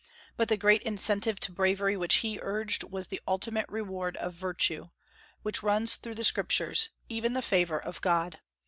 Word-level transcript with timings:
But 0.35 0.47
the 0.49 0.57
great 0.57 0.81
incentive 0.81 1.39
to 1.41 1.51
bravery 1.51 1.95
which 1.95 2.15
he 2.25 2.39
urged 2.41 2.83
was 2.83 3.09
the 3.09 3.21
ultimate 3.27 3.69
reward 3.69 4.17
of 4.17 4.33
virtue, 4.33 4.85
which 5.43 5.61
runs 5.61 5.95
through 5.95 6.15
the 6.15 6.23
Scriptures, 6.23 6.89
even 7.07 7.33
the 7.33 7.41
favor 7.43 7.79
of 7.79 8.01
God. 8.01 8.39